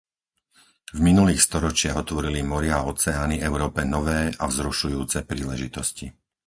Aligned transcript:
V 0.89 0.97
minulých 1.09 1.41
storočiach 1.47 1.93
otvorili 2.03 2.39
moria 2.53 2.75
a 2.81 2.87
oceány 2.93 3.35
Európe 3.49 3.81
nové 3.95 4.21
a 4.33 4.43
vzrušujúce 4.53 5.17
príležitosti. 5.31 6.05